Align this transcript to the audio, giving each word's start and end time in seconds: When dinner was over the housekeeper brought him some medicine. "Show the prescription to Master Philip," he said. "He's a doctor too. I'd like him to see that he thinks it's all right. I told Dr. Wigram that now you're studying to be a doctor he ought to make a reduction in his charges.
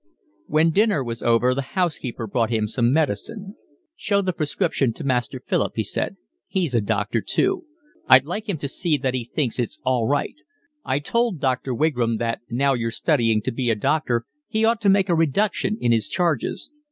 When 0.47 0.71
dinner 0.71 1.03
was 1.03 1.21
over 1.21 1.53
the 1.53 1.61
housekeeper 1.61 2.25
brought 2.25 2.49
him 2.49 2.67
some 2.67 2.91
medicine. 2.91 3.55
"Show 3.95 4.21
the 4.23 4.33
prescription 4.33 4.93
to 4.93 5.03
Master 5.03 5.39
Philip," 5.39 5.73
he 5.75 5.83
said. 5.83 6.17
"He's 6.47 6.73
a 6.73 6.81
doctor 6.81 7.21
too. 7.21 7.65
I'd 8.07 8.25
like 8.25 8.49
him 8.49 8.57
to 8.57 8.67
see 8.67 8.97
that 8.97 9.13
he 9.13 9.23
thinks 9.25 9.59
it's 9.59 9.77
all 9.85 10.07
right. 10.07 10.33
I 10.83 10.97
told 10.97 11.39
Dr. 11.39 11.75
Wigram 11.75 12.17
that 12.17 12.41
now 12.49 12.73
you're 12.73 12.89
studying 12.89 13.43
to 13.43 13.51
be 13.51 13.69
a 13.69 13.75
doctor 13.75 14.25
he 14.47 14.65
ought 14.65 14.81
to 14.81 14.89
make 14.89 15.07
a 15.07 15.13
reduction 15.13 15.77
in 15.79 15.91
his 15.91 16.07
charges. 16.09 16.71